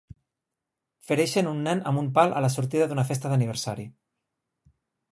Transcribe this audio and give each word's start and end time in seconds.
Fereixen 1.09 1.51
un 1.51 1.61
nen 1.69 1.85
amb 1.91 2.03
un 2.05 2.09
pal 2.17 2.35
a 2.39 2.43
la 2.47 2.51
sortida 2.57 2.91
d'una 2.93 3.07
festa 3.13 3.35
d'aniversari. 3.35 3.89